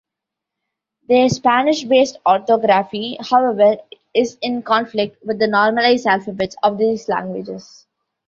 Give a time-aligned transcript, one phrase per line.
[1.09, 3.77] Their Spanish-based orthography, however,
[4.15, 7.85] is in conflict with the normalized alphabets of these languages.